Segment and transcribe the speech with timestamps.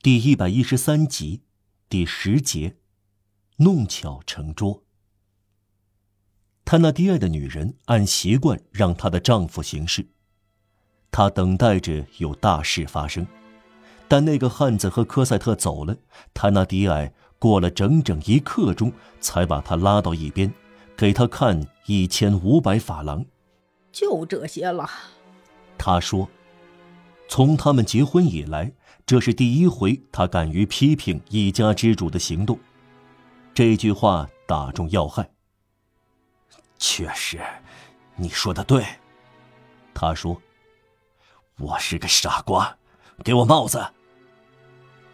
[0.00, 1.42] 第一百一十三集，
[1.88, 2.76] 第十节，
[3.56, 4.84] 弄巧成拙。
[6.64, 10.06] 他那低矮的女人按习惯让她的丈夫行事，
[11.10, 13.26] 她等待着有大事发生。
[14.06, 15.96] 但那个汉子和科赛特走了，
[16.32, 20.54] 他那低矮过了整整一刻钟，才把他拉到一边，
[20.96, 23.26] 给他看一千五百法郎。
[23.90, 24.88] 就这些了，
[25.76, 26.30] 他说。
[27.30, 28.72] 从他们结婚以来，
[29.08, 32.58] 这是第一回他敢于批评一家之主的行动。
[33.54, 35.26] 这句话打中要害。
[36.78, 37.40] 确实，
[38.16, 38.84] 你说的对，
[39.94, 40.38] 他说
[41.56, 42.76] ：“我是个傻瓜，
[43.24, 43.82] 给我帽子。”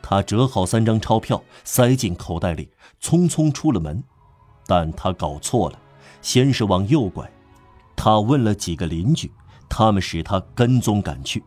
[0.00, 2.70] 他折好三张钞票，塞进口袋里，
[3.02, 4.00] 匆匆出了门。
[4.68, 5.76] 但他搞错了，
[6.22, 7.28] 先是往右拐。
[7.96, 9.32] 他问了几个邻居，
[9.68, 11.42] 他们使他跟踪赶去。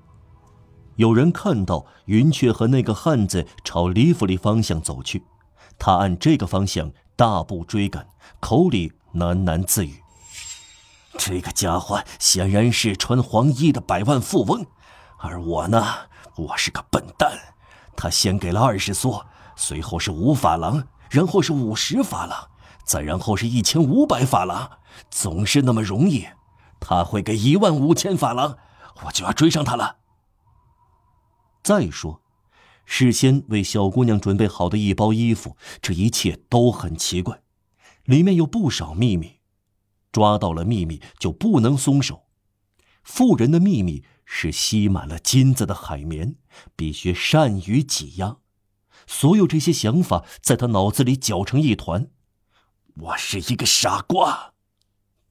[0.96, 5.24] 有人看到云雀和那个汉子朝里弗里方向走去，
[5.80, 8.08] 他按这个方向大步追赶，
[8.40, 10.04] 口里喃喃自语
[11.18, 14.66] ：“这个家伙显然是穿黄衣的百万富翁，
[15.18, 15.84] 而我呢，
[16.36, 17.32] 我是个笨蛋。
[17.96, 19.24] 他先给了二十梭，
[19.56, 22.50] 随后是五法郎，然后是五十法郎，
[22.86, 24.70] 再然后是一千五百法郎，
[25.10, 26.28] 总是那么容易。
[26.80, 28.58] 他会给一万五千法郎，
[29.06, 29.98] 我就要追上他了。”
[31.64, 32.22] 再说，
[32.86, 37.42] 事先为小姑娘准备好的一包衣服，这一切都很奇怪，
[38.04, 39.40] 里面有不少秘密。
[40.12, 42.28] 抓到了秘密就不能松手。
[43.02, 46.36] 富人的秘密是吸满了金子的海绵，
[46.76, 48.38] 必须善于挤压。
[49.08, 52.12] 所有这些想法在他脑子里搅成一团。
[52.96, 54.54] 我是一个傻瓜，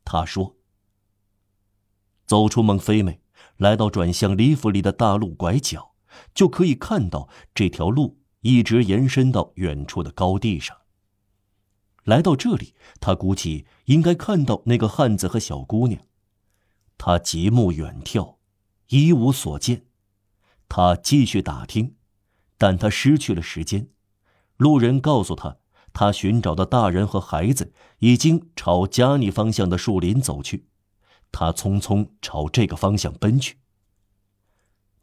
[0.04, 0.56] 他说。
[2.26, 3.20] 走出孟菲美，
[3.58, 5.91] 来到转向里弗里的大路拐角。
[6.34, 10.76] 就可以看到这条路一直延伸到远处的高地上。
[12.04, 16.00] 来到这里，他估计应该看到那个汉子和小姑娘。
[16.98, 18.36] 他极目远眺，
[18.88, 19.86] 一无所见。
[20.68, 21.94] 他继续打听，
[22.58, 23.88] 但他失去了时间。
[24.56, 25.58] 路人告诉他，
[25.92, 30.66] 他寻找的大人和孩子已经朝加尼方向的树林走去。
[31.30, 33.58] 他匆匆朝这个方向奔去。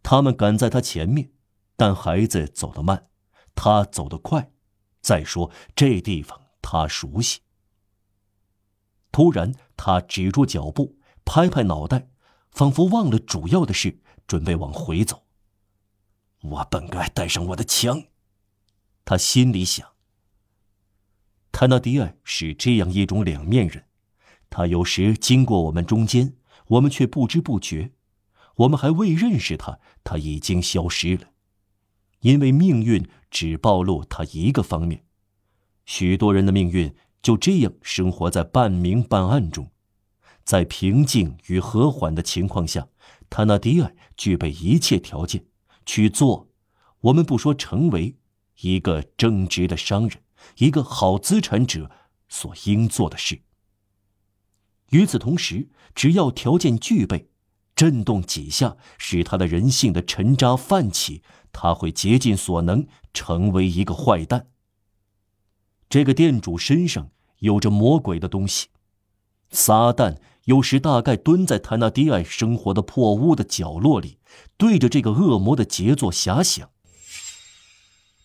[0.09, 1.33] 他们赶在他前面，
[1.75, 3.09] 但孩子走得慢，
[3.53, 4.51] 他走得快。
[5.01, 7.41] 再说这地方他熟悉。
[9.11, 12.09] 突然，他止住脚步，拍拍脑袋，
[12.49, 15.27] 仿佛忘了主要的事，准备往回走。
[16.41, 18.05] 我本该带上我的枪，
[19.05, 19.87] 他心里想。
[21.51, 23.85] 泰纳迪埃是这样一种两面人，
[24.49, 27.91] 他有时经过我们中间，我们却不知不觉。
[28.59, 31.29] 我们还未认识他，他已经消失了，
[32.21, 35.05] 因为命运只暴露他一个方面。
[35.85, 39.71] 许多人的命运就这样生活在半明半暗中，
[40.43, 42.89] 在平静与和缓的情况下，
[43.29, 45.45] 他那迪尔具备一切条件
[45.85, 46.49] 去做，
[46.99, 48.17] 我们不说成为
[48.59, 50.21] 一个正直的商人，
[50.57, 51.89] 一个好资产者
[52.27, 53.41] 所应做的事。
[54.89, 57.29] 与此同时，只要条件具备。
[57.79, 61.23] 震动几下，使他的人性的沉渣泛起，
[61.53, 64.49] 他会竭尽所能成为一个坏蛋。
[65.87, 68.67] 这个店主身上有着魔鬼的东西，
[69.51, 74.19] 撒旦有时大概蹲在他那低矮生活的破屋的角落里，
[74.57, 76.71] 对着这个恶魔的杰作遐想。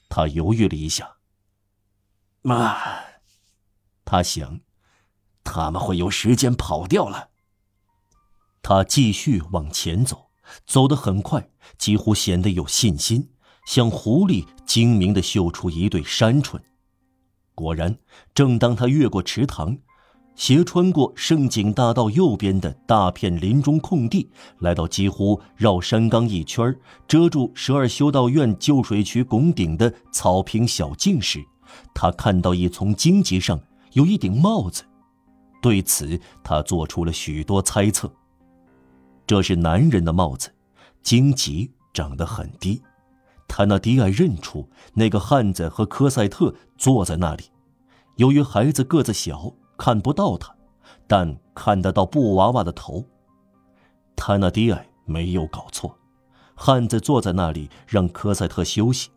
[0.08, 1.18] 他犹豫了一下，
[2.42, 2.76] 妈，
[4.04, 4.62] 他想，
[5.44, 7.28] 他们会有时间跑掉了。
[8.64, 10.30] 他继续往前走，
[10.66, 13.28] 走得很快，几乎显得有信心，
[13.66, 16.58] 像狐狸精明地嗅出一对山鹑。
[17.54, 17.98] 果然，
[18.34, 19.76] 正当他越过池塘，
[20.34, 24.30] 斜穿过盛景大道右边的大片林中空地，
[24.60, 26.74] 来到几乎绕山岗一圈、
[27.06, 31.38] 遮住十二修道院旧水渠拱顶的草坪小径时，
[31.94, 33.60] 他看到一丛荆棘上
[33.92, 34.84] 有一顶帽子。
[35.60, 38.10] 对此，他做出了许多猜测。
[39.26, 40.52] 这是男人的帽子，
[41.02, 42.82] 荆棘长得很低。
[43.46, 47.44] 他那迪埃认出那个汉子和科赛特坐在那里。
[48.16, 50.54] 由于孩子个子小，看不到他，
[51.06, 53.04] 但看得到布娃娃的头。
[54.16, 55.98] 他那迪埃没有搞错，
[56.54, 59.10] 汉子坐在那里让科赛特休息。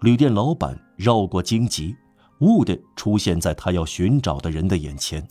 [0.00, 1.96] 旅店老板绕过荆棘，
[2.40, 5.26] 兀地出现在他要寻找的人的眼前。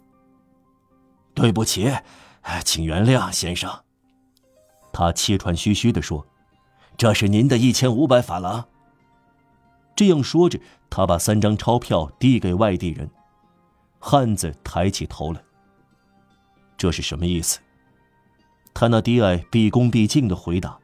[1.34, 1.92] 对不起，
[2.64, 3.72] 请原谅，先生。
[4.92, 6.26] 他气喘吁吁地说
[6.98, 8.68] ：“这是您的一千五百法郎。”
[9.96, 10.60] 这样说着，
[10.90, 13.10] 他把三张钞票递给外地人。
[14.00, 15.42] 汉子抬起头来。
[16.78, 17.60] 这是什么意思？
[18.74, 20.80] 他那迪埃毕恭毕敬的回答：“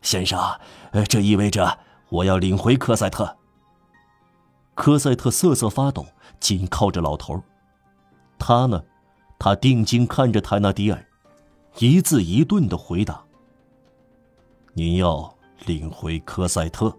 [0.00, 0.40] 先生，
[1.06, 1.78] 这意味着
[2.08, 3.36] 我要领回科赛特。”
[4.74, 6.06] 科赛特瑟瑟发抖，
[6.40, 7.42] 紧靠着老头。
[8.38, 8.82] 他呢，
[9.38, 11.06] 他定睛看着泰纳迪埃，
[11.78, 13.22] 一字一顿的回答
[14.74, 15.34] ：“您要
[15.66, 16.96] 领回科赛特？”“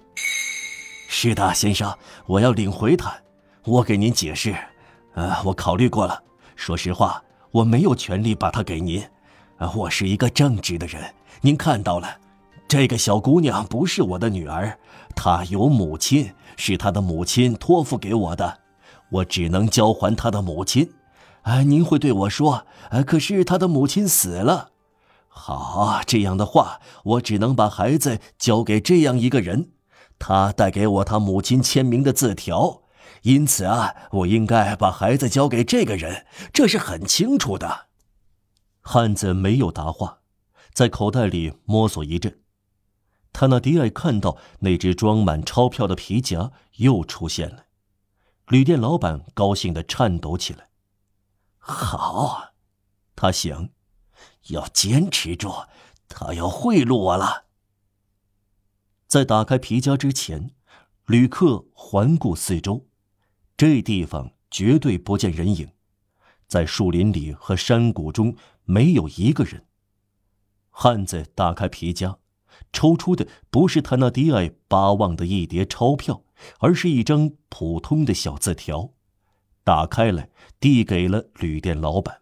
[1.08, 3.16] 是的，先生，我要领回他。
[3.64, 4.56] 我给您解释，
[5.14, 6.24] 呃，我考虑过了。
[6.56, 7.22] 说实话。”
[7.56, 9.02] 我没有权利把她给您，
[9.56, 11.02] 啊，我是一个正直的人。
[11.40, 12.20] 您看到了，
[12.68, 14.78] 这个小姑娘不是我的女儿，
[15.16, 18.60] 她有母亲，是她的母亲托付给我的，
[19.10, 20.92] 我只能交还她的母亲。
[21.46, 24.72] 啊，您会对我说，啊，可是他的母亲死了。
[25.28, 29.70] 好，这样的话，我只能把孩子交给这样一个人，
[30.18, 32.82] 他带给我他母亲签名的字条。
[33.22, 37.88] 因此啊，我应该把孩子交给这个人，这是很清楚的。
[38.82, 40.22] 汉子没有答话，
[40.74, 42.40] 在口袋里摸索一阵。
[43.32, 47.66] 他那迪埃看到那只装满钞票的皮夹又出现了，
[48.48, 50.70] 旅店老板高兴的颤抖起来。
[51.68, 52.54] 好，
[53.16, 53.70] 他想，
[54.50, 55.66] 要坚持住，
[56.08, 57.46] 他要贿赂我了。
[59.08, 60.52] 在打开皮夹之前，
[61.08, 62.86] 旅客环顾四周。
[63.58, 65.72] 这地方绝对不见人影，
[66.48, 68.36] 在树林里和山谷中
[68.66, 69.66] 没有一个人。
[70.70, 72.20] 汉子打开皮夹，
[72.72, 76.24] 抽出的不是他那迪埃巴望的一叠钞票，
[76.60, 78.92] 而是一张普通的小字条。
[79.66, 80.30] 打开来，
[80.60, 82.22] 递给了旅店老板，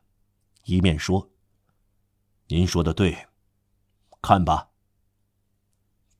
[0.64, 1.30] 一面说
[2.48, 3.28] ：“您说的对，
[4.22, 4.70] 看吧。”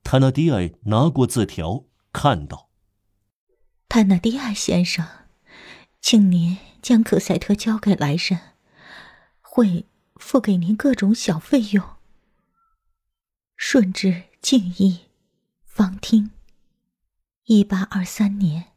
[0.04, 2.70] 他那迪埃拿过字条，看到。
[3.88, 5.08] 泰纳迪埃先生，
[6.02, 8.58] 请您将可赛特交给来人，
[9.40, 9.86] 会
[10.18, 11.96] 付给您各种小费用。
[13.56, 15.06] 顺治敬意，
[15.64, 16.32] 方听。
[17.46, 18.74] 一八二三年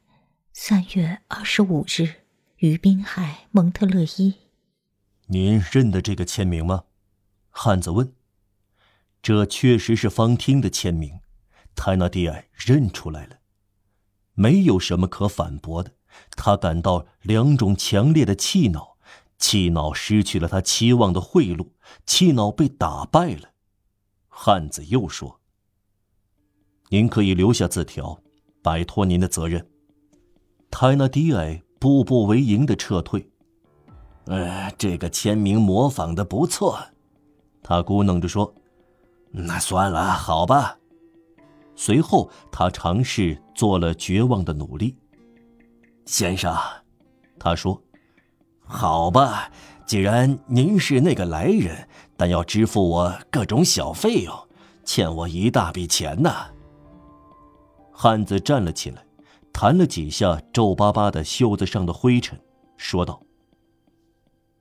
[0.52, 2.25] 三月二十五日，
[2.58, 4.32] 于滨海蒙特勒伊。
[5.26, 6.84] 您认得这个签名吗？
[7.50, 8.14] 汉子问。
[9.20, 11.20] 这确实是方听的签名，
[11.74, 13.40] 泰纳迪埃认出来了。
[14.32, 15.92] 没有什么可反驳的，
[16.30, 18.96] 他感到两种强烈的气恼：
[19.36, 21.68] 气恼失去了他期望的贿赂，
[22.06, 23.50] 气恼被打败了。
[24.28, 25.40] 汉子又说
[26.88, 28.22] ：“您可以留下字条，
[28.62, 29.68] 摆脱您的责任。”
[30.70, 33.28] 泰纳迪埃步步为营的撤退。
[34.26, 36.78] 呃，这个签名模仿的不错，
[37.62, 38.52] 他咕哝着说
[39.30, 40.76] ：“那算了，好吧。”
[41.76, 44.96] 随后，他尝试做了绝望的努力。
[46.06, 46.56] 先生，
[47.38, 47.80] 他说
[48.66, 49.50] ：“好吧，
[49.86, 54.34] 既然您是那个来人，但要支付我各种小费用，
[54.84, 56.30] 欠我一大笔钱呢。”
[57.92, 59.05] 汉子站了起来，
[59.58, 62.38] 弹了几下皱巴巴的袖子上的灰尘，
[62.76, 63.22] 说道：“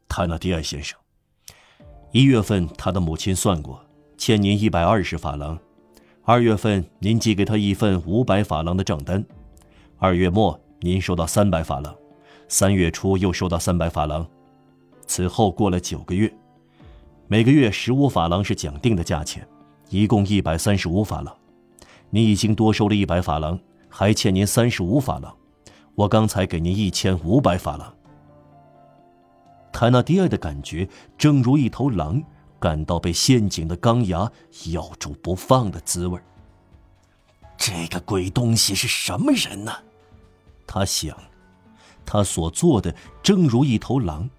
[0.08, 0.98] 泰纳迪埃先生，
[2.14, 3.86] 一月份他的母亲算过，
[4.18, 5.60] 欠您一百二十法郎。”
[6.24, 9.22] 二月份，您寄给他一份五百法郎的账单；
[9.98, 11.94] 二月末，您收到三百法郎；
[12.48, 14.26] 三月初又收到三百法郎。
[15.06, 16.34] 此后过了九个月，
[17.28, 19.46] 每个月十五法郎是讲定的价钱，
[19.90, 21.36] 一共一百三十五法郎。
[22.10, 23.60] 您已经多收了一百法郎，
[23.98, 25.34] 还欠您三十五法郎。
[25.96, 27.96] 我刚才给您一千五百法郎。
[29.72, 32.22] 泰纳迪埃的感觉，正如一头狼。
[32.60, 34.30] 感到被陷阱的钢牙
[34.72, 36.20] 咬住不放的滋味。
[37.58, 39.72] 这个鬼东西是什么人呢？
[40.68, 41.16] 他想，
[42.06, 44.30] 他所做的正如一头狼。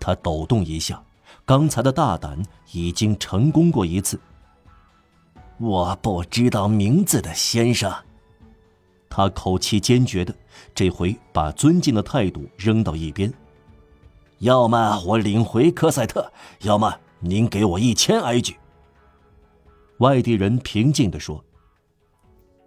[0.00, 1.02] 他抖动一下，
[1.46, 2.42] 刚才的大胆
[2.72, 4.20] 已经成功过一次。
[5.58, 7.94] 我不知道名字的先生。
[9.08, 10.34] 他口气坚决的，
[10.74, 13.32] 这回把尊敬的态度扔到一边。
[14.38, 17.00] 要么我领回科赛特，要么。
[17.18, 18.54] 您给我一千埃举。
[19.98, 21.42] 外地人平静地说：“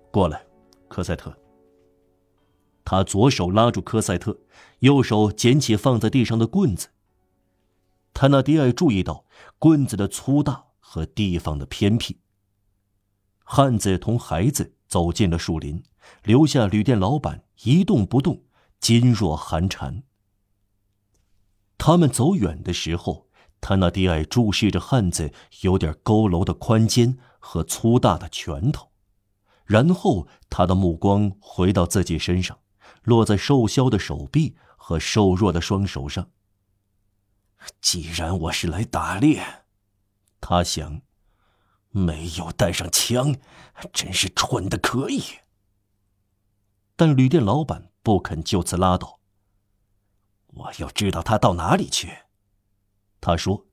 [0.10, 0.44] 过来，
[0.88, 1.32] 科赛特。”
[2.84, 4.36] 他左手拉住科赛特，
[4.80, 6.90] 右手捡起放在地上的棍子。
[8.12, 9.24] 他那迪埃注意到
[9.60, 12.20] 棍子的粗大和地方的偏僻。
[13.44, 15.84] 汉子同孩子走进了树林，
[16.24, 18.44] 留下旅店老板一动不动，
[18.82, 20.04] 噤若寒蝉。
[21.78, 23.28] 他们走远的时候。
[23.62, 28.90] 他那低矮注视着汉子有点佝偻的宽肩和粗大的拳头，
[29.66, 32.58] 然后他的目光回到自己身上，
[33.04, 36.30] 落在瘦削的手臂和瘦弱的双手上。
[37.82, 39.66] 既然我是来打猎，
[40.40, 41.02] 他想，
[41.90, 43.36] 没有带上枪，
[43.92, 45.22] 真是蠢的可以。
[47.00, 49.22] 但旅店老板不肯就此拉倒。
[50.48, 52.10] 我要知道他到哪里去。
[53.22, 53.68] 他说：“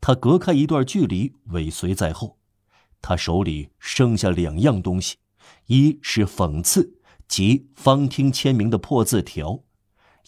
[0.00, 2.38] 他隔开一段距离，尾随在后。
[3.02, 5.16] 他手里剩下两样东西，
[5.66, 9.64] 一是讽刺及方汀签名的破字条，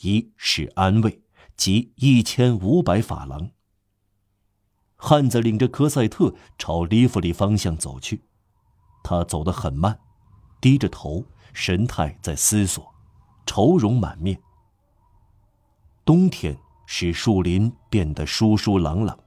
[0.00, 1.22] 一是安慰
[1.56, 3.52] 及一千五百法郎。”
[4.98, 8.24] 汉子领着科赛特朝利弗里方向走去，
[9.04, 10.00] 他走得很慢，
[10.60, 12.92] 低着头，神态在思索，
[13.46, 14.38] 愁容满面。
[16.04, 19.18] 冬天使树林变得疏疏朗朗，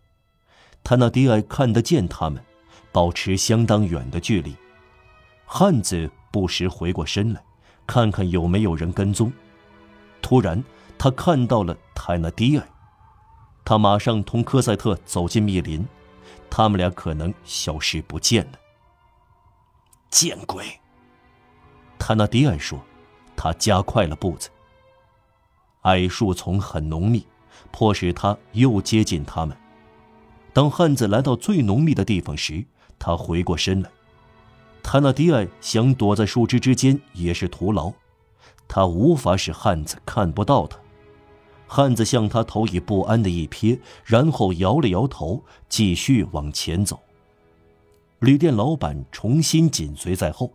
[0.83, 2.43] 他那迪埃看得见他们，
[2.91, 4.55] 保持相当远的距离。
[5.45, 7.43] 汉子不时回过身来，
[7.87, 9.31] 看看有没有人跟踪。
[10.21, 10.63] 突然，
[10.97, 12.67] 他看到了泰纳迪埃，
[13.63, 15.85] 他马上同科赛特走进密林，
[16.49, 18.59] 他们俩可能消失不见了。
[20.09, 20.65] 见鬼！
[21.97, 22.79] 泰纳迪安说，
[23.35, 24.50] 他加快了步子。
[25.83, 27.25] 矮树丛很浓密，
[27.71, 29.55] 迫使他又接近他们。
[30.53, 32.63] 当汉子来到最浓密的地方时，
[33.00, 33.89] 他回过身来。
[34.81, 37.91] 他那迪安想躲在树枝之间也是徒劳，
[38.67, 40.77] 他无法使汉子看不到他。
[41.67, 47.00] 汉子向他投以不安的一瞥，然后摇了摇头，继续往前走。
[48.19, 50.53] 旅店老板重新紧随在后，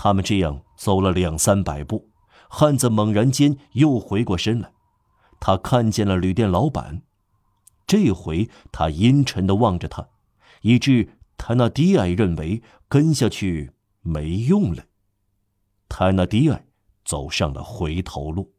[0.00, 2.08] 他们这样走了两三百步。
[2.48, 4.70] 汉子猛然间又回过身来，
[5.40, 7.02] 他看见了旅店老板。
[7.84, 10.08] 这回他阴沉的望着他，
[10.62, 14.84] 以致他那迪埃认为跟下去没用了。
[15.88, 16.66] 他那迪埃
[17.04, 18.54] 走上了回头路。